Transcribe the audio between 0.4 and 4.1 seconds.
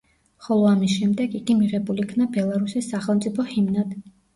ხოლო ამის შემდეგ იგი მიღებულ იქნა ბელარუსის სახელმწიფო ჰიმნად.